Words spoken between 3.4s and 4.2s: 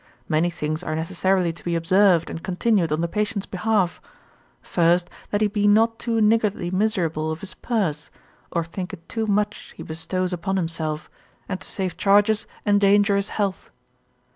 behalf: